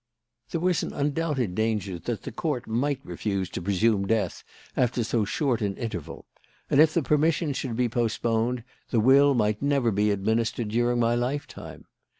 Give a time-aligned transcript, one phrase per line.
[0.49, 4.43] "There was an undoubted danger that the Court might refuse to presume death
[4.75, 6.25] after so short an interval;
[6.71, 11.13] and if the permission should be postponed, the will might never be administered during my
[11.13, 11.85] lifetime.